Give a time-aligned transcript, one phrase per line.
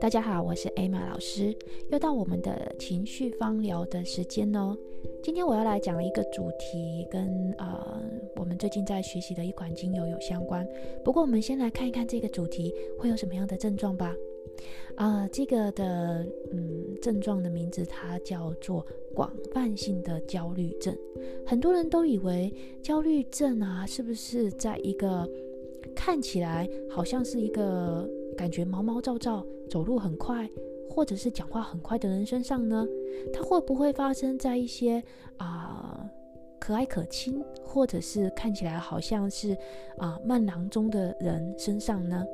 [0.00, 1.54] 大家好，我是 Emma 老师，
[1.90, 4.76] 又到我们的情绪芳疗的时间哦。
[5.22, 8.02] 今天我要来讲一个主题，跟呃
[8.36, 10.66] 我们最近在学习的一款精油有相关。
[11.04, 14.14] 不过我们先来看一看这个主题会有什么样的症状吧。
[14.96, 20.96] 啊、这个的嗯症状的名字它叫做广泛性的焦虑症。
[21.46, 22.52] 很多人都以为
[22.82, 25.28] 焦虑症啊，是不是在一个
[25.94, 30.48] 看起来好像是一个感觉毛毛躁躁，走路很快，
[30.88, 32.86] 或者是讲话很快的人身上呢？
[33.32, 35.02] 它会不会发生在一些
[35.38, 36.08] 啊、
[36.58, 39.56] 可爱可亲，或者是看起来好像是
[39.98, 42.24] 啊、慢郎中的人身上呢？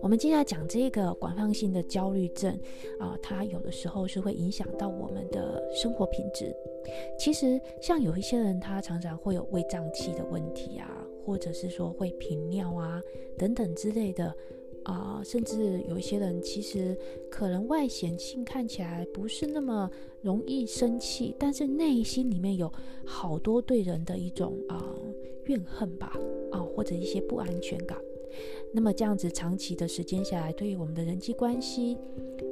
[0.00, 2.58] 我们接下来讲这个广泛性的焦虑症
[2.98, 6.54] 啊、它有的时候是会影响到我们的生活品质。
[7.18, 13.00] 其实像有一些人，他常常会有胃胀气的问题啊，或者是说会频尿啊
[13.36, 14.34] 等等之类的。
[14.84, 16.98] 啊、甚至有一些人其实
[17.30, 19.88] 可能外显性看起来不是那么
[20.20, 22.68] 容易生气，但是内心里面有
[23.06, 24.84] 好多对人的一种啊、
[25.44, 26.18] 怨恨吧，
[26.50, 27.96] 啊、或者一些不安全感。
[28.72, 31.98] 那么这样子长期的时间下来，对于我们的人际关系，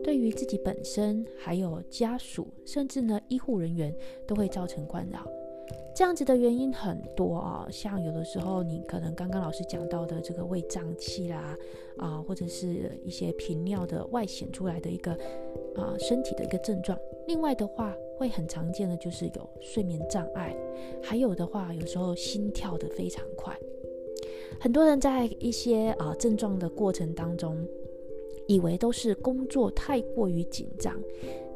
[0.03, 3.95] 对于自己本身，还有家属，甚至呢医护人员，
[4.27, 5.27] 都会造成困扰。
[5.95, 11.57] 这样子的原因很多啊，像有的时候你可能刚刚老师讲到的这个胃胀气啦，
[11.99, 15.13] 啊，或者是一些频尿的外显出来的一个
[15.77, 16.99] 啊身体的一个症状。
[17.27, 20.57] 另外的话，会很常见的就是有睡眠障碍，
[21.03, 23.57] 还有的话，有时候心跳得非常快。
[24.61, 27.67] 很多人在一些啊症状的过程当中，
[28.47, 30.95] 以为都是工作太过于紧张，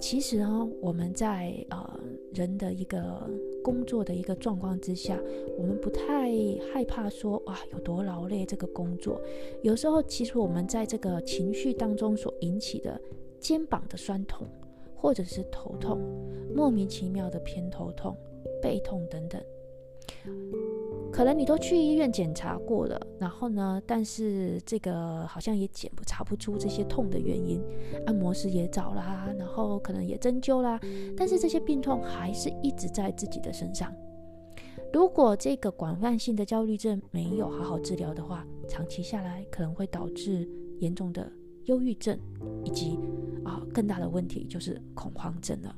[0.01, 2.01] 其实呢，我们在呃
[2.33, 3.31] 人的一个。
[3.65, 5.19] 工作的一个状况之下，
[5.57, 6.31] 我们不太
[6.71, 8.45] 害怕说哇有多劳累。
[8.45, 9.19] 这个工作
[9.63, 13.01] 有时候其实我们在这个情绪当中所引起的
[13.41, 14.47] 肩膀的酸痛，
[14.95, 15.99] 或者是头痛，
[16.55, 18.15] 莫名其妙的偏头痛、
[18.61, 19.41] 背痛等等。
[21.15, 27.63] 可能你都去医院检查过了，然后呢，但是这个好像也检不查不出这些痛的原因，
[28.05, 30.81] 按摩师也找啦，然后可能也针灸啦，
[31.17, 33.95] 但是这些病痛还是一直在自己的身上。
[34.93, 40.49] 如果这个广泛性的焦虑症没有好好治疗的话，长期下来可能会导致
[40.81, 41.31] 严重的
[41.67, 42.19] 忧郁症，
[42.65, 42.99] 以及
[43.45, 45.77] 啊更大的问题就是恐慌症了。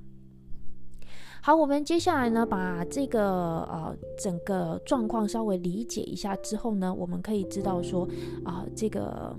[1.46, 8.04] 好，我们接下来呢，把这个呃整个状况稍微理解一下之后呢，我们可以知道说
[8.44, 9.32] 啊、这个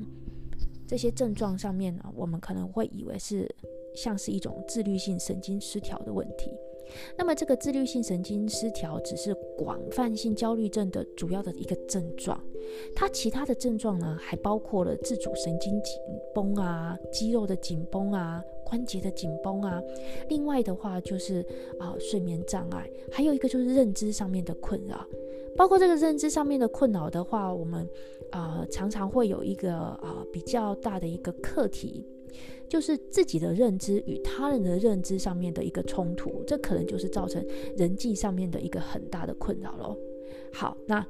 [0.87, 3.53] 这些症状上面呢，我们可能会以为是
[3.93, 6.49] 像是一种自律性神经失调的问题。
[7.17, 12.41] 那么，这个自律性神经失调只是广泛性焦虑症的主要的一个症状，
[12.95, 15.93] 它其他的症状呢，还包括了自主神经紧
[16.33, 19.81] 绷啊、肌肉的紧绷啊、关节的紧绷啊。
[20.29, 21.45] 另外的话就是
[21.79, 25.05] 啊、睡眠障碍，还有一个就是认知上面的困扰。
[25.55, 27.89] 包括这个认知上面的困扰的话，我们
[28.31, 32.05] 啊、常常会有一个啊、比较大的一个课题。
[32.67, 37.45] 就是自己的认知与他人的认知上面的一个冲突，这可能就是造成
[37.75, 39.97] 人际上面的一个很大的困扰咯。
[40.51, 41.05] 好，那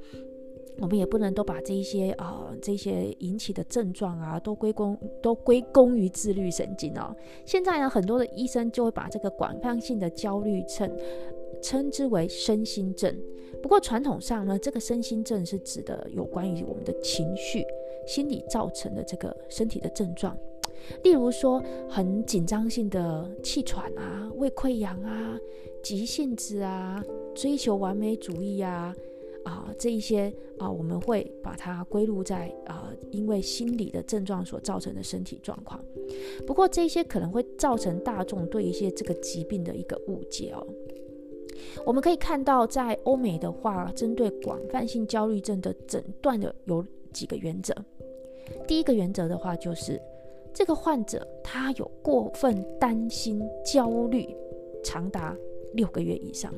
[0.80, 7.16] 我们也不能都把这一些啊、这些引起的症状啊都归功都归功于自律神经哦。
[7.46, 10.96] 现在呢，很多的医生就会把这个广泛性的焦虑症
[11.62, 13.16] 称之为身心症。
[13.64, 17.66] 不过传统上呢，这个身心症是指的有关于我们的情绪、
[18.06, 20.38] 心理造成的这个身体的症状。
[21.04, 25.38] 例如说，很紧张性的气喘啊、胃溃疡啊、
[25.84, 27.04] 急性子啊、
[27.36, 28.96] 追求完美主义啊，
[29.44, 35.84] 啊，这一些啊，我们会把它归入在啊，因为心理的症状所造成的身体状况。
[36.46, 40.66] 不过，这些可能会造成大众对一些这个疾病的一个误解哦。
[41.86, 47.76] 我们可以看到，在欧美的话，针对广泛性焦虑症的诊断的有几个原则。
[48.66, 50.00] 第一个原则的话，就是。
[50.58, 54.36] 这个患者他有过分担心、焦虑，
[54.84, 55.38] 长达
[55.74, 56.52] 六个月以上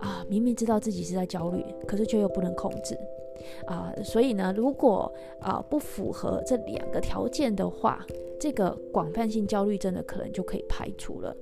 [0.00, 0.26] 啊！
[0.28, 2.98] 明明知道自己是在焦虑，可是却又不能控制
[3.66, 3.94] 啊！
[4.02, 8.04] 所以呢，如果啊不符合这两个条件的话，
[8.40, 11.36] 这个广泛性焦虑症的可能就可以排除了。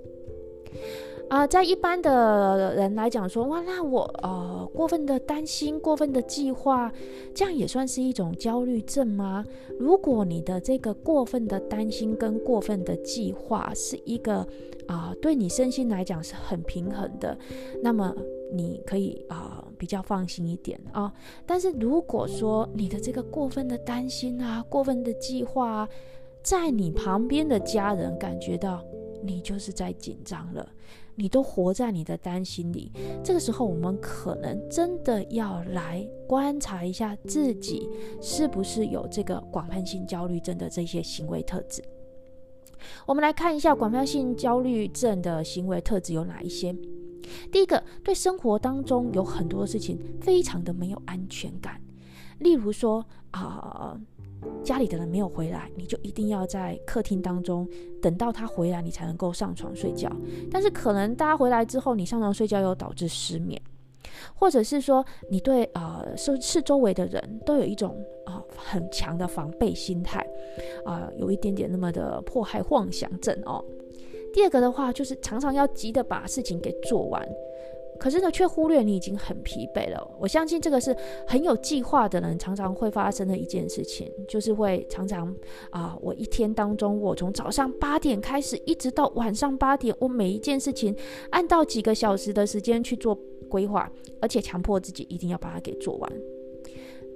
[1.33, 6.93] 啊、在一般的人来讲说，哇，那我呃过分的担心、过分的计划，
[7.35, 9.43] 这样也算是一种焦虑症吗？
[9.81, 14.47] 如果你的这个过分的担心跟过分的计划是一个
[14.87, 17.35] 啊、对你身心来讲是很平衡的，
[17.83, 18.15] 那么
[18.53, 21.11] 你可以啊、比较放心一点啊、
[21.47, 25.89] 但是如果说你的这个过分的担心啊，过分的计划，
[26.43, 28.85] 在你旁边的家人感觉到
[29.25, 30.69] 你就是在紧张了，
[31.15, 32.91] 你都活在你的担心里，
[33.23, 37.89] 这个时候我们可能真的要来观察一下自己
[38.21, 41.83] 是不是有这个广泛性焦虑症的这些行为特质。
[43.07, 46.75] 我们来看一下广泛性焦虑症的行为特质有哪一些。
[47.53, 51.81] 第一个，对生活当中有很多事情非常的没有安全感，
[52.41, 53.97] 例如说啊、
[54.63, 57.69] 家里的人没有回来，你就一定要在客厅当中
[58.01, 60.11] 等到他回来，你才能够上床睡觉。
[60.51, 63.61] 但是可能大家回来之后，你上床睡觉又导致失眠。
[64.35, 70.25] 或者是说，你对呃是是周围的人都有一种啊、很强的防备心态，
[70.85, 73.65] 啊、有一点点那么的迫害妄想症哦。
[74.33, 77.27] 第二个的话，就是常常要急的把事情给做完。
[78.03, 80.17] 可是呢，却忽略你已经很疲惫了。
[80.19, 80.93] 我相信这个是
[81.25, 85.33] 很有计划的人常常会发生的一件事情，就是会常常
[85.71, 90.93] 啊、我一天当中，我从早上八点开始，一直到晚上八点，我每一件事情
[91.31, 93.17] 按到几个小时的时间去做
[93.49, 93.89] 规划，
[94.21, 96.13] 而且强迫自己一定要把它给做完。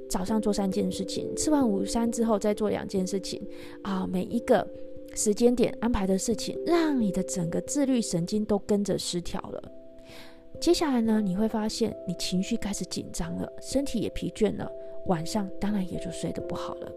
[0.08, 3.44] 早上做三件事情，吃完午餐之后再做两件事情
[3.82, 4.64] 啊、每一个
[5.16, 9.60] 时间点安排的事情，让你的整个自律神经都跟着失调了。
[10.60, 14.70] 接下来呢，你会发现你情绪开始紧张了，身体也疲倦了，
[15.06, 16.92] 晚上当然也就睡得不好了。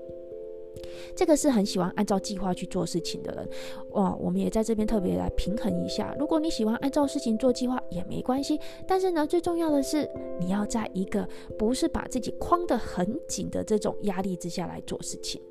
[1.15, 3.49] 这个是很喜欢按照计划去做事情的人，
[3.91, 6.15] 哇，我们也在这边特别来平衡一下。
[6.17, 10.09] 如果你喜欢按照事情做计划也没关系，但是呢，最重要的是
[10.39, 11.27] 你要在一个
[11.57, 15.41] 不是把自己框得很紧的这种压力之下来做事情。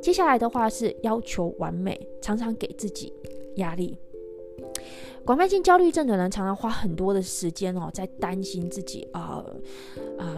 [0.00, 3.12] 接下来的话是要求完美，常常给自己
[3.56, 3.98] 压力。
[5.24, 9.44] 广泛性焦虑症的人常常花很多的时间哦，在担心自己啊
[10.18, 10.36] 啊、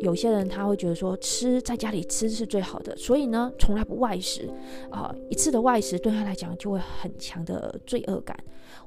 [0.00, 4.48] 有些人他会觉得说吃在家里吃是最好的，所以呢，从来不外食
[4.90, 8.36] 啊、一次的外食对他来讲就会很强的罪恶感。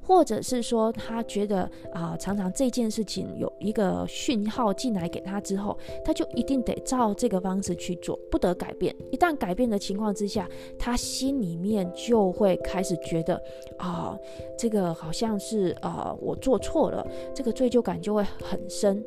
[0.04, 8.96] 或者是说，他觉得啊、常常这件事情有一个讯号进来给他之后，他就一定得照这个方式去做，不得改变。
[9.12, 10.48] 一旦改变的情况之下，
[10.78, 13.42] 他心里面就会开始觉得
[13.78, 14.18] 啊、
[14.58, 19.04] 这个好像是啊、我做错了，这个罪疚感就会很深。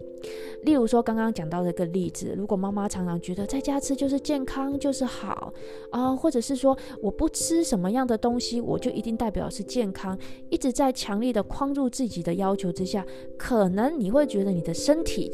[0.62, 5.53] 例如说，刚刚讲到的一个例子，如果妈妈常常觉得在家吃就是健康就是好
[5.91, 10.19] 啊、或者是说我不吃什么样的东西，我就一定代表是健康，
[10.50, 13.05] 一直在强力的框住自己的要求之下，
[13.37, 15.31] 可能你会觉得你的身体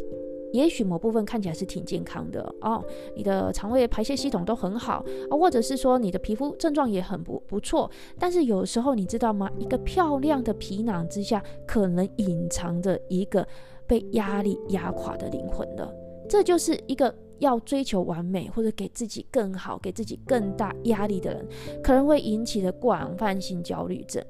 [0.52, 2.84] 也许某部分看起来是挺健康的哦，
[3.14, 7.88] 你的肠胃排泄系统都很好啊、或者是说你的皮肤症状也很不不错，
[8.18, 9.48] 但是有时候你知道吗？
[9.58, 13.46] 一个漂亮的皮囊之下，可能隐藏着一个。
[13.90, 15.92] 被压力压垮的灵魂了，
[16.28, 21.44] 这就是一个要追求完美或者给自己更好、给自己更大压力的人，
[21.82, 24.24] 可能会引起的广泛性焦虑症。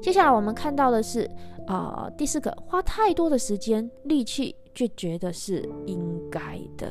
[0.00, 1.30] 接下来我们看到的是，
[1.66, 6.90] 啊、第四个，花太多的时间力气，却觉得是应该的。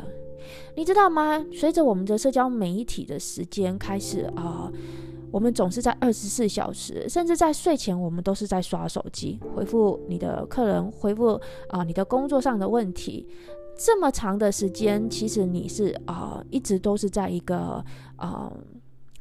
[0.75, 1.44] 你知道吗？
[1.51, 4.71] 随着我们的社交媒体的时间开始啊。
[5.31, 11.39] 我们总是在二十四小时，甚至在睡前，我们都是在刷手机，回复你的客人，回复
[11.69, 13.27] 啊、你的工作上的问题。
[13.77, 17.84] 这么长的时间，其实你是啊、一直都是在一个
[18.15, 18.51] 啊、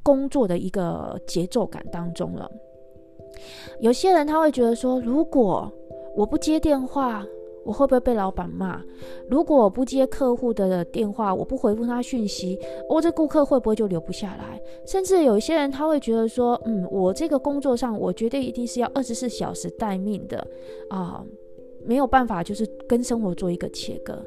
[0.03, 2.51] 工作的一个节奏感当中了。
[3.81, 5.71] 有些人他会觉得说，如果
[6.17, 7.23] 我不接电话，
[7.67, 8.81] 我会不会被老板骂？
[9.29, 12.57] 如果我不接客户的电话，我不回复他讯息，
[12.89, 14.63] 我这顾客会不会就留不下来？
[14.87, 20.47] 甚至有一些人他会觉得说，嗯，我这个工作上，我绝对一定是要二十四小时待命的
[20.89, 21.25] 啊、
[21.85, 24.25] 没有办法，就是跟生活做一个切割。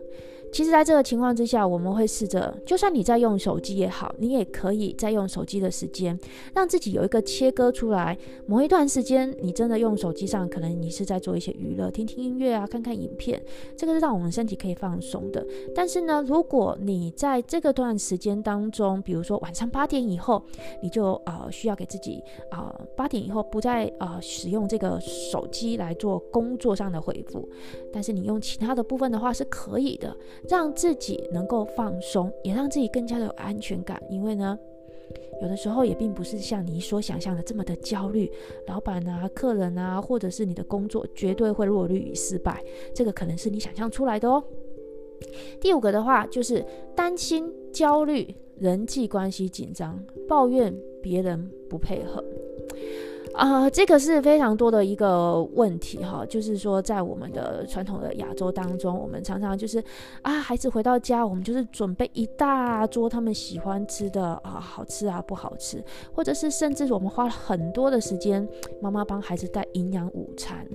[0.51, 6.19] 其实，在这个情况之下，我们会试着，就算你在用手机也好，你也可以在用手机的时间，
[6.53, 8.17] 让自己有一个切割出来。
[8.45, 13.41] 某一段时间，你真的用手机上，可能你是在做一些娱乐，听听音乐啊，看看影片，
[13.77, 15.45] 这个是让我们身体可以放松的。
[15.75, 20.43] 但是呢，如果你在这个段时间当中，比如说晚上八点以后，
[20.81, 27.47] 你就呃需要给自己啊八点以后不再呃使用这个手机来做工作上的回复，
[27.93, 30.15] 但是你用其他的部分的话是可以的。
[30.47, 34.01] 让自己能够放松，也让自己更加的有安全感。
[34.09, 34.57] 因为呢，
[35.41, 38.31] 有的时候也并不是像你所想象的这么的焦虑。
[38.67, 42.63] 老板啊、客人啊，或者是你的工作，绝对会落绿与失败。
[42.93, 44.43] 这个可能是你想象出来的哦。
[45.59, 46.65] 第五个的话，就是
[46.95, 52.23] 担心、焦虑、人际关系紧张、抱怨别人不配合。
[53.39, 59.81] 啊、这个是非常多的一个问题哈，就是说在我们的传统的亚洲当中，我们常常就是
[60.21, 65.81] 啊，孩子回到家，我们就是准备一大桌他们喜欢吃的啊，好吃啊不好吃，
[66.13, 68.45] 或者是甚至我们花了很多的时间，
[68.81, 70.67] 妈妈帮孩子带营养午餐。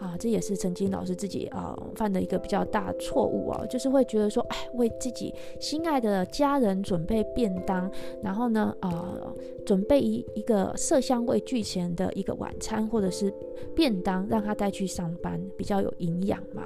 [0.00, 7.88] 啊，这也是曾经老师自己啊犯的一个比较大错误啊，就是会觉得说，哎，为自己心爱的家人准备便当，
[8.22, 9.16] 然后呢，啊，
[9.64, 13.32] 准备一一个色香味俱全的一个晚餐或者是
[13.74, 16.62] 便当，让他带去上班，比较有营养嘛。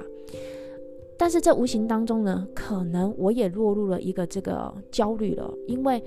[1.17, 6.03] 但是这无形当中呢，可能我也落入了一个这个焦虑了，因为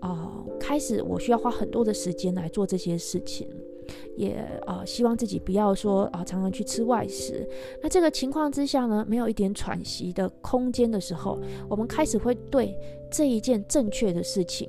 [0.00, 3.48] 啊、开始我需要花很多的时间来做这些事情，
[4.16, 4.36] 也
[4.66, 7.48] 啊、希望自己不要说啊、常常去吃外食。
[7.82, 11.38] 那这个情况之下呢，没有一点喘息的空间的时候，
[11.68, 12.76] 我们开始会对
[13.10, 14.68] 这一件正确的事情。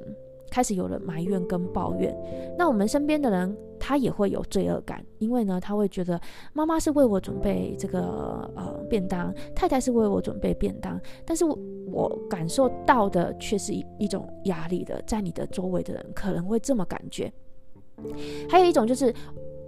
[0.49, 2.15] 开始有了埋怨跟抱怨，
[2.57, 6.19] 那我们身边的人他也会有罪恶感，因为呢，他会觉得
[6.53, 11.55] 妈妈是为我准备这个呃便当，太太是为我准备便当，但是我
[11.91, 17.31] 我感受到的却是一一种压力的，在你的周围的人可能会这么感觉。
[18.49, 19.13] 还有一种就是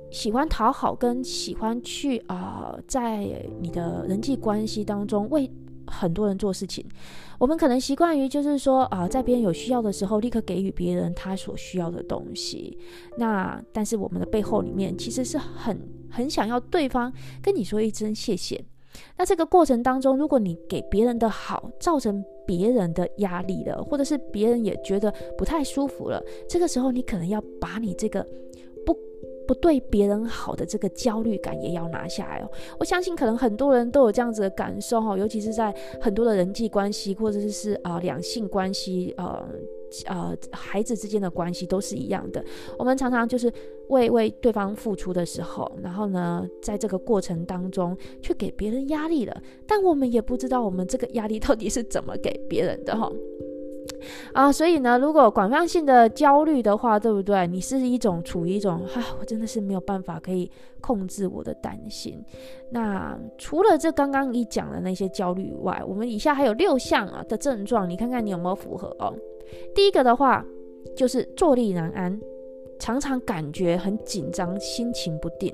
[0.10, 3.24] 喜欢讨好跟喜欢去啊、在
[3.62, 5.48] 你的人际关系当中为。
[5.88, 6.86] 很多人做事情，
[7.40, 12.78] 我们可能习惯于就是说啊、在别人有需要的时候，立刻给予别人他所需要的东西。
[13.18, 15.80] 那但是我们的背后里面其实是很
[16.10, 18.64] 很想要对方跟你说一声谢谢。
[19.16, 28.26] 那这个过程当中，如果你给别人的好造成别人的压力了，或者是别人也觉得不太舒服了，这个时候你可能要把你这个。
[29.48, 32.52] 不对别人好的这个焦虑感也要拿下来哦。
[32.78, 39.48] 我相信可能很多人都有这样子的感受哈，尤其是在很多的人际关系或者是啊、两性关系呃
[40.06, 42.44] 呃孩子之间的关系都是一样的。
[42.78, 43.52] 我们常常就是
[43.88, 53.10] 为为对方付出的时候，然后呢，在这个过程当中却给别人压力了，但我们也不知道我们这个压力到底是怎么给别人的哈。
[54.34, 57.48] 啊，所以呢，如果广泛性的焦虑的话，对不对？
[57.48, 60.50] 你是一种处于一种，啊，我真的是没有办法可以
[60.82, 62.24] 控制我的担心。
[62.72, 69.14] 那除了这刚刚一讲的那些焦虑以外，我们以下还有六项啊的症状，你看看你有没有符合哦？
[69.74, 70.46] 第一个的话
[70.96, 72.20] 就是坐立难安，
[72.80, 75.54] 常常感觉很紧张，心情不定。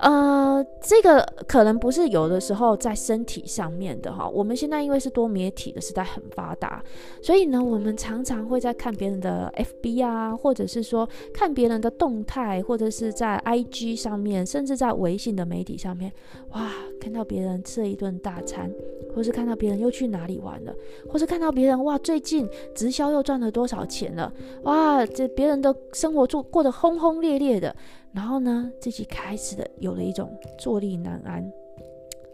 [0.00, 4.28] 呃，这个可能不是有的时候在身体上面的哈。
[4.28, 6.82] 我们现在因为是多媒体的时代很发达，
[7.20, 16.12] 所以呢，我们常常会在看别人的 FB 啊，或者是说看别人的动态，或者是在 IG 上面，甚至在微信的媒体上面，
[16.52, 18.70] 哇，看到别人吃了一顿大餐，
[19.14, 20.72] 或是看到别人又去哪里玩了，
[21.08, 27.74] 或是看到别人哇，最近直销又赚了多少钱了，哇，这别人的生活过过得轰轰烈烈的。
[28.12, 31.52] 然后呢，自己开始的有了一种坐立难安，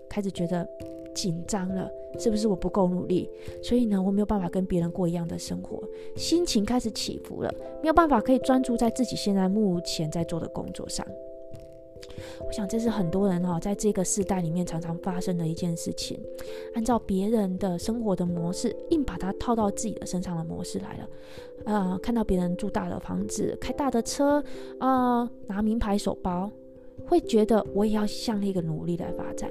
[0.09, 0.67] 开始觉得
[1.15, 3.29] 紧张了，是不是我不够努力？
[3.63, 5.83] 所以呢，我没有办法跟别人过一样的生活，
[6.17, 7.53] 心情开始起伏了，
[7.83, 11.07] 没有办法可以专注在自己现在目前在做的工作上。
[12.47, 16.19] 我想这是很多人哈，在这个时代里面常常发生的一件事情，
[16.75, 21.09] 按照别人的生活的模式，硬把它套到自己的身上的模式来了。
[21.65, 24.43] 呃，看到别人住大的房子，开大的车，
[24.81, 26.51] 呃，拿名牌手包，
[27.07, 29.51] 会觉得我也要向那个努力来发展。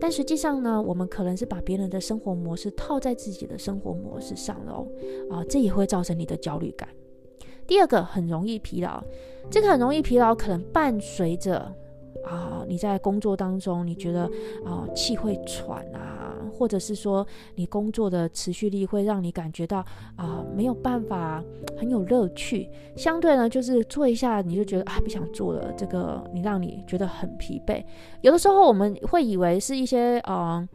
[0.00, 4.86] 但实际上呢，我们可能是把别人的生活模式套在自己的生活模式上了哦，
[5.30, 6.88] 啊、这也会造成你的焦虑感。
[7.66, 9.02] 第二个，很容易疲劳，
[9.50, 11.58] 这个很容易疲劳，可能伴随着
[12.24, 14.24] 啊，你在工作当中，你觉得
[14.64, 19.78] 啊气会喘啊，或者是说你工作的持续力会让你感觉到
[20.16, 21.42] 啊没有办法
[21.78, 27.82] 很有乐趣，相对呢就是做一下你就觉得啊不想做了，这个你让你觉得很疲惫。
[28.20, 30.68] 有的时候我们会以为是一些啊。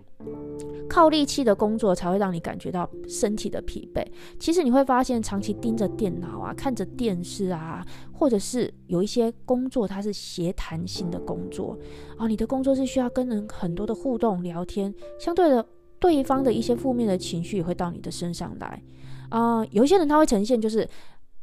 [0.89, 4.05] 靠力气的工作才会让你感觉到身体的疲惫。
[4.37, 11.77] 其实你会发现，长期盯着电脑啊，看着电视啊，或者是有一些工作，它是协谈性的工作
[12.17, 15.65] 啊，你的工作是需要跟人很多的互动聊天，相对的，
[15.99, 18.83] 对方的一些负面的情绪也会到你的身上来
[19.29, 19.65] 啊。
[19.71, 20.87] 有一些人他会呈现就是。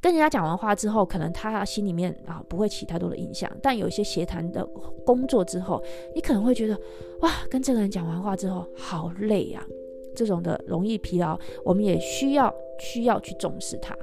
[0.01, 4.65] 跟人家讲完话之后，可能他心里面啊不会起太多的影响，但有一些协谈的
[5.05, 5.83] 工作之后，
[6.15, 6.79] 你可能会觉得
[7.21, 9.63] 哇，跟这个人讲完话之后好累呀，
[10.15, 13.95] 这种的容易疲劳，我们也需要需要去重视它。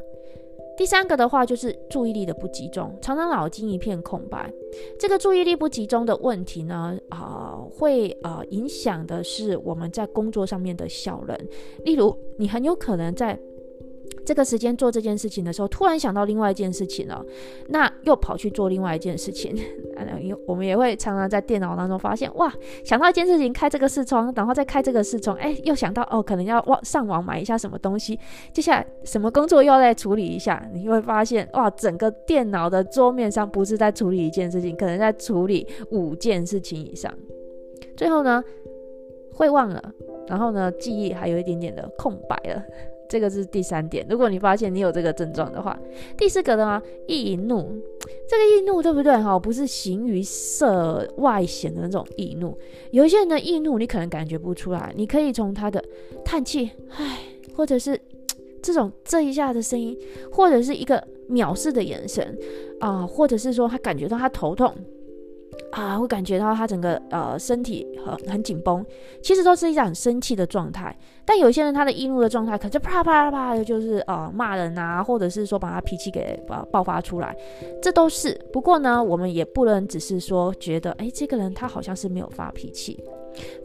[0.77, 4.53] 第三个的话就是注意力的不集中，常常脑筋一片空白。
[4.99, 11.35] 这个注意力不集中的问题呢，啊、会啊、影响的是我们在工作上面的效能。
[11.83, 13.39] 例如，你很有可能在
[14.27, 17.25] 这个时间做这件事情的时候，突然想到另外一件事情了，
[17.69, 19.55] 那又跑去做另外一件事情。
[20.45, 22.53] 我们也会常常在电脑当中发现，哇，
[22.83, 28.19] 想到一件事情，开这个视窗，然后再开这个视窗，哎，又想到哦，可能要网上网买一下什么东西，
[28.51, 37.09] 接下来什么工作又要再处理一下，你会发现，哇，整个电脑的桌面上不是在处理一件事情，可能在处理五件事情以上，
[37.95, 38.43] 最后呢，
[39.31, 39.81] 会忘了，
[40.27, 42.61] 然后呢，记忆还有一点点的空白了。
[43.09, 44.05] 这个是第三点。
[44.09, 45.77] 如果你发现你有这个症状的话，
[46.17, 47.75] 第四个的话，易怒，
[48.27, 49.15] 这个易怒对不对？
[49.17, 52.57] 哈，不是形于色外显的那种易怒。
[52.91, 55.83] 有一些人的易怒，你可能感觉不出来，你可以从他的
[56.23, 57.19] 叹气，唉，
[57.55, 57.99] 或者是
[58.61, 59.97] 这种这一下的声音，
[60.31, 62.37] 或者是一个藐视的眼神
[62.79, 64.73] 啊、或者是说他感觉到他头痛。
[65.71, 68.83] 啊，会感觉到他整个呃身体很很紧绷，
[69.21, 70.97] 其实都是一种很生气的状态。
[71.25, 77.35] 但有些人他的易怒的状态，可能就啪啪啪的，就是呃骂人啊，或者是说把他脾气给爆爆发出来，
[77.81, 78.33] 这都是。
[78.51, 83.03] 不过呢，我们也不能只是说觉得，哎，这个人他好像是没有发脾气，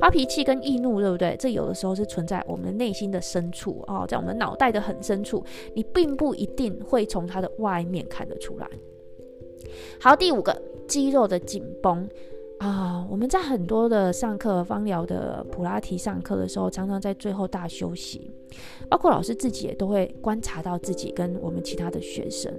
[0.00, 1.36] 发脾气跟易怒，对不对？
[1.38, 5.42] 这有的时候是存在我们内心的深处啊，在我们脑袋的很深处，
[5.74, 8.68] 你并不一定会从他的外面看得出来。
[10.00, 10.60] 好，第五个。
[10.86, 12.08] 肌肉的紧绷
[12.58, 18.30] 啊，我们在很多的上课、芳疗的普拉提上课的时候，常常在最后大休息，
[18.88, 22.54] 包括老师自己也都会观察到自己跟我们其他的学生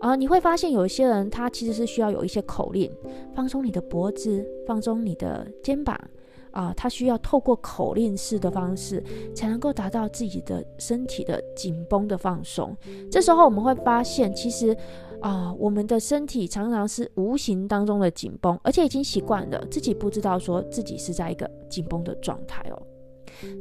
[0.00, 2.90] 啊，你会发现有一些人他其实是需要有一些口令，
[3.34, 5.94] 放松你的脖子，放松你的肩膀
[6.50, 9.02] 啊，他需要透过口令式的方式
[9.34, 12.74] 才能够达到自己的身体的紧绷的放松。
[13.10, 14.74] 这时候我们会发现，其实。
[15.24, 22.82] 啊、我们的身体常常是无形当中的紧绷，而且已经习惯了，自己不知道说自己是在一个紧绷的状态哦。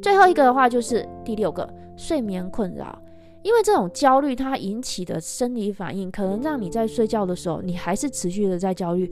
[0.02, 1.66] 最后一个的话就是第六个，
[1.96, 3.02] 睡眠困扰，
[3.44, 9.10] 因为这种焦虑它引起的生理反应，可能让你在睡觉的时候，你还是持续的在焦虑。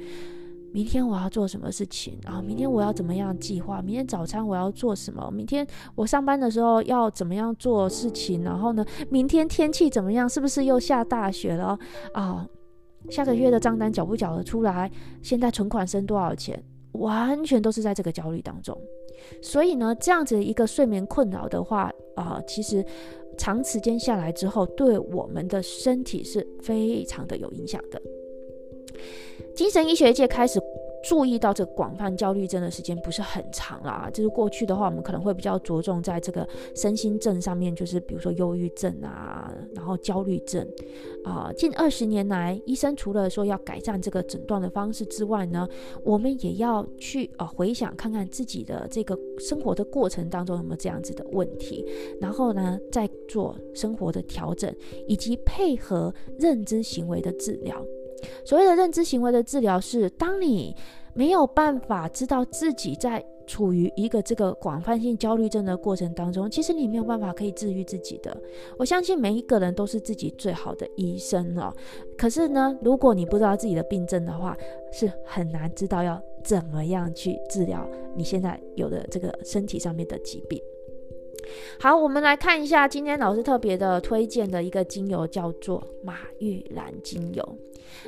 [0.74, 2.42] 明天我要做什么事情啊？
[2.42, 3.82] 明天我要怎么样计划？
[3.82, 5.30] 明天早餐我要做什么？
[5.32, 8.44] 明天我上班的时候要怎么样做事情？
[8.44, 10.28] 然后呢，明天天气怎么样？
[10.30, 11.77] 是不是又下大雪了
[12.14, 12.48] 啊？
[13.10, 14.90] 下个月的账单缴不缴得出来？
[15.22, 16.64] 现在存款剩多少钱？
[16.94, 18.77] 完全都是在这个焦虑当中。
[19.42, 22.86] 所以呢，这样子一个睡眠困扰的话啊，其实
[23.38, 28.01] 长时间下来之后，对我们的身体是非常的有影响的。
[29.55, 30.61] 精神医学界开始
[31.03, 40.68] 注意到这广泛焦虑症的时间不是很长啦，就是过去的话，我们可能会比较着重在这个身心症上面，就是比如说忧郁症啊，然后焦虑症。
[41.24, 45.68] 啊、近二十年来，医生除了说要改善这个诊断的方式之外呢，
[46.03, 51.85] 我们也要去呃回想看看自己的这个生活的过程当中有没有这样子的问题，
[52.20, 54.74] 然后呢再做生活的调整，
[55.07, 57.83] 以及配合认知行为的治疗。
[58.46, 60.75] 所谓的认知行为的治疗是，当你
[61.14, 68.36] 没有办法知道自己在处于一个这个广泛性焦虑症的过程当中，其实你没有办法可以治愈自己的。
[68.77, 71.74] 我相信每一个人都是自己最好的医生哦。
[72.18, 74.55] 可是呢，如果你不知道自己的病症的话，
[74.92, 80.62] 是很难知道要怎么样去治疗你现在有的这个身体上面的疾病。
[81.79, 87.57] 好，我们来看一下今天老师特别的推荐的一个精油，叫做马玉兰精油。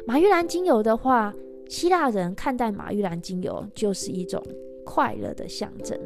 [0.05, 1.33] 马玉兰精油的话，
[1.67, 4.41] 希腊人看待马玉兰精油就是一种
[4.85, 5.99] 快乐的象征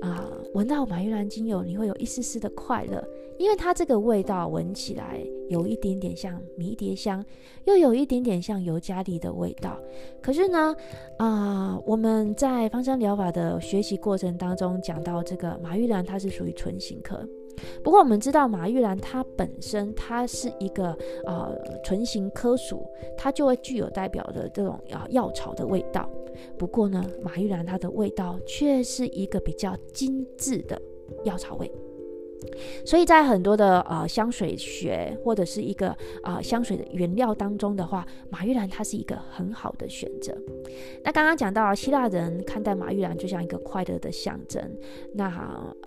[0.00, 0.30] 啊。
[0.54, 3.06] 闻到马玉兰精油，你会有一丝丝的快乐，
[3.38, 7.24] 因为它这个味道闻起来有一点点像迷迭香，
[7.64, 9.78] 又有一点点像尤加利的味道。
[10.22, 10.74] 可是呢，
[11.16, 17.26] 啊、我们在芳香疗法的学习过程当中讲到这个马玉兰，它是属于唇形科。
[17.82, 26.08] 不过我们知道马玉兰它本身它是一个呃唇形科属，它就会具有代表的这种啊药草的味道。
[26.56, 30.80] 不过呢，马玉兰它的味道却是一个比较精致的
[31.24, 31.68] 药草味。
[32.84, 40.36] 所以在很多的呃香水学或者是一个、呃、香水的原料当中的话，马玉兰它是一个很好的选择。
[41.04, 44.62] 那刚刚讲到希腊人看待马玉兰就像一个快乐的象征，
[45.12, 45.28] 那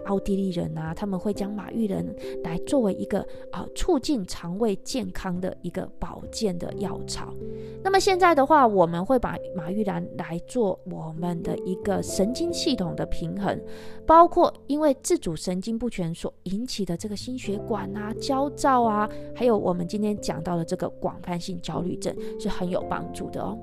[0.05, 2.05] 奥地利人呢、他们会将马玉兰
[2.43, 3.19] 来作为一个
[3.51, 7.33] 啊、呃、促进肠胃健康的一个保健的药草。
[7.83, 13.59] 那么现在的话，我们会把马玉兰来做我们的一个神经系统的平衡，
[14.05, 23.57] 包括因为自主神经不全所引起的这个心血管啊、焦躁啊，还有我们今天讲到的这个广泛性焦虑症是很有帮助的哦。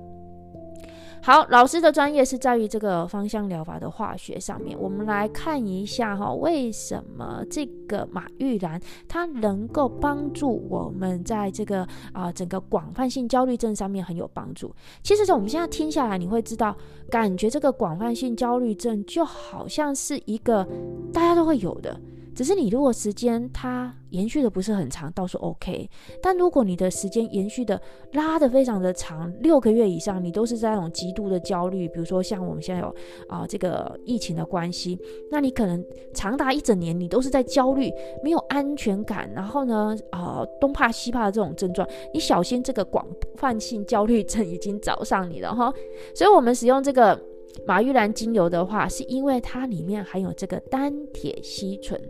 [1.20, 4.78] 好，老师的专业是在于这个芳香疗法的化学上面。
[4.80, 14.72] 我们来看一下哈，为什么这个马玉兰它能够帮助我们在这个啊、整个广泛性焦虑症上面很有帮助。
[15.02, 16.74] 其实从我们现在听下来，你会知道，
[17.10, 20.64] 感觉这个广泛性焦虑症就好像是一个
[21.12, 22.00] 大家都会有的。
[22.38, 25.90] 只是你如果时间它延续的不是很长，倒是 OK。
[26.22, 32.94] 但如果你的时间延续的拉的非常的长，六个月以上，你都是在那种极度的焦虑，比如说像我们现在有
[33.28, 34.96] 啊、这个疫情的关系，
[35.32, 37.90] 那你可能长达一整年，你都是在焦虑，
[38.22, 45.74] 没有安全感，然后呢啊、东怕西怕的这种症状，你小心这个广泛性焦虑症已经找上你了哈。
[46.14, 47.20] 所以我们使用这个
[47.66, 52.00] 马玉兰精油的话，是因为它里面含有这个单萜烯醇。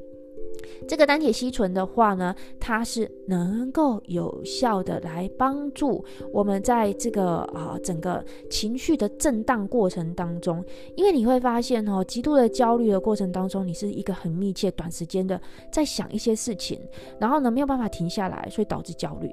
[0.87, 10.65] 这个单铁烯醇的话呢，它是能够有效的来帮助我们在这个啊、整个情绪的震荡过程当中，
[10.97, 16.81] 因为你会发现哦，极度的焦虑的过程当中，你是一个很密切、短时间的在想一些事情，
[17.19, 19.31] 然后呢没有办法停下来，所以导致焦虑。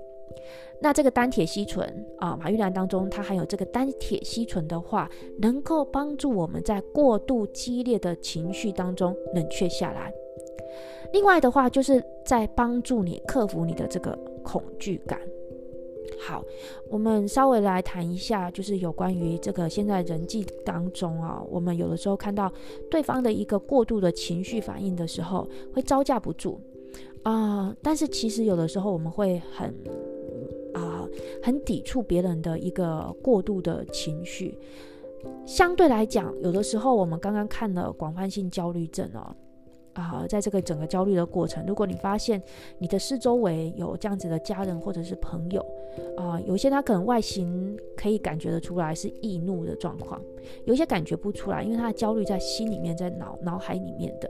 [0.82, 1.88] 那这个单铁烯醇
[2.20, 10.14] 啊，马玉兰当中它含有这个单铁烯醇的话，能够帮助我们在过度激烈的情绪当中冷却下来。
[11.16, 14.12] 另外的话，就是在帮助你克服你的这个
[14.44, 15.18] 恐惧感。
[16.20, 16.44] 好，
[16.90, 22.52] 我们稍微来谈一下，就是有关于这个现在人际当中啊，我们有的时候看到
[22.92, 26.60] 对方的一个过度的情绪反应的时候，会招架不住
[27.24, 29.74] 啊、但是其实有的时候我们会很
[30.74, 31.08] 啊、
[31.42, 34.60] 很抵触别人的一个过度的情绪。
[35.46, 39.34] 相对来讲，有的时候我们刚刚看了广泛性焦虑症哦。
[39.96, 42.42] 啊、在这个整个焦虑的过程，如果你发现
[42.78, 45.62] 你的四周围有这样子的家人或者是朋友，
[46.18, 50.22] 啊、呃，有些他可能外形可以感觉得出来是易怒的状况，
[50.66, 54.30] 有些感觉不出来，因为他的焦虑在心里面，在脑脑海里面的。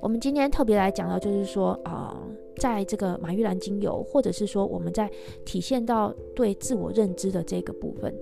[0.00, 2.16] 我们今天特别来讲到，就是说啊、
[2.56, 5.10] 在这个马玉兰精油，或者是说我们在
[5.44, 8.12] 体现到对自我认知的这个部分。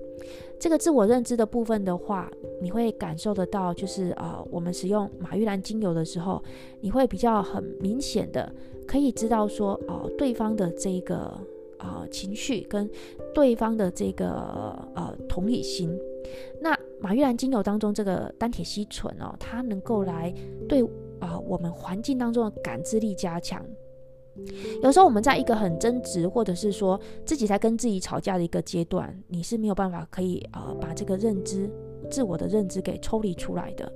[0.59, 6.43] 这个自我认知的部分的话，你会感受得到，就是啊、我们使用马玉兰精油的时候，
[6.81, 8.51] 你会比较很明显的
[8.87, 11.31] 可以知道说，哦、呃，对方的这个
[11.77, 12.89] 啊、情绪跟
[13.35, 14.27] 对方的这个
[14.95, 15.95] 呃同理心。
[16.59, 20.33] 那马玉兰精油当中这个单萜烯醇哦，它能够来
[20.67, 20.83] 对
[21.19, 23.63] 啊、我们环境当中的感知力加强。
[24.81, 31.69] 有时候我们在一个很争执，或者是说自己在跟自己吵架的一个阶段，你是没有办法可以呃把这个认知、
[32.09, 33.91] 自我的认知给抽离出来的。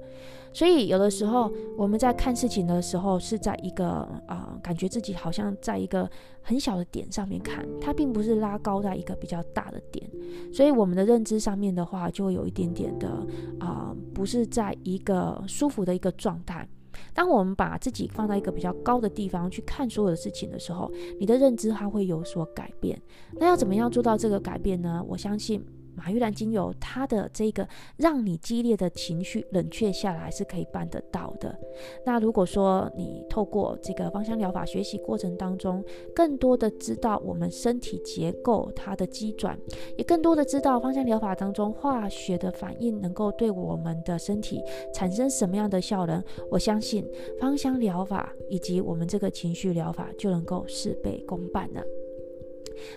[0.53, 3.85] 所以有的时候我们在看事情的时候，是在一个
[4.27, 6.09] 啊、感觉自己好像在一个
[6.41, 10.05] 很小的点上面看，它并不是拉高在一个比较大的点。
[10.51, 13.25] 所以我们的认知上面的话，就会有一点点的
[13.59, 16.67] 啊、不是在一个舒服的一个状态。
[17.13, 22.99] 当我们把自己放在一个比较高的地方去看所有的事情的时候，你的认知它会有所改变。
[23.33, 25.03] 那要怎么样做到这个改变呢？
[25.07, 25.63] 我相信。
[25.95, 31.57] 马郁兰精油，它的这个让你激烈的情绪冷却下来是可以办得到的。
[32.05, 35.83] 那如果说你透过这个芳香疗法学习过程当中，
[36.15, 39.57] 更多的知道我们身体结构它的机转，
[39.97, 44.61] 也更多的知道芳香疗法当中化学的反应能够对我们的身体
[44.93, 47.05] 产生什么样的效能，我相信
[47.39, 51.83] 芳香疗法以及我们这个情绪疗法就能够事倍功半了。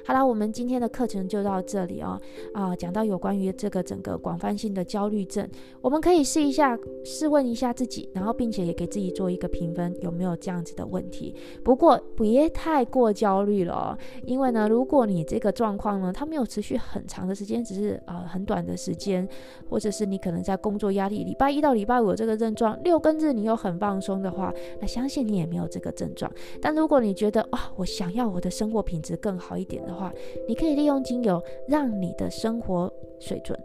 [0.05, 2.21] 好了，我们今天的课程就到这里哦。
[2.53, 5.49] 啊、讲到有关于这个整个广泛性的焦虑症，
[5.81, 11.35] 我们可以试一下，试问一下自己，然后并且也给自己做一个评分，有没有这样子的问题。
[11.63, 19.29] 不过别太过焦虑了，因为呢，如果你这个状况呢，它没有持续很长的时间，只是啊、呃、很短的时间，
[19.69, 26.31] 或者是你可能在工作压力，礼拜一到礼拜五这个症状，六跟日你又很放松的话，那相信你也没有这个症状。
[26.61, 29.74] 但如果你觉得啊、哦，我想要我的生活品质更好一点。
[29.75, 30.13] 点的话，
[30.47, 33.59] 你可以利用精油，让你的生活水准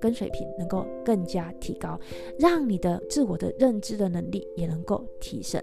[0.00, 1.98] 跟水平能够更加提高，
[2.38, 5.62] 让你的自我的认知的能力也能够提升。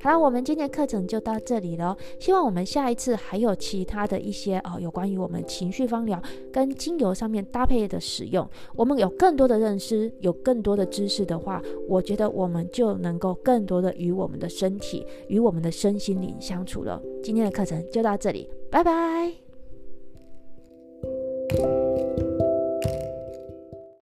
[0.00, 1.96] 好了，我们今天课程就到这里了。
[2.18, 6.20] 希望我们下一次还有其他的一些哦，有关于我们情绪芳疗
[6.52, 17.00] 跟精油上面搭配的使用，我们有更多的认识，有更多的知识的话，我觉得我们就能够更多的与我们的身体、与我们的身心灵相处了。
[17.22, 18.48] 今天的课程就到这里。
[18.72, 19.30] 拜拜。